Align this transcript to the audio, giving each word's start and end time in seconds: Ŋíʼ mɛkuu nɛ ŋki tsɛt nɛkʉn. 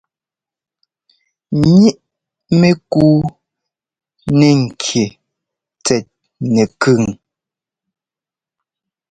Ŋíʼ 1.77 1.93
mɛkuu 2.59 3.19
nɛ 4.37 4.47
ŋki 4.63 5.03
tsɛt 5.83 6.05
nɛkʉn. 6.53 7.03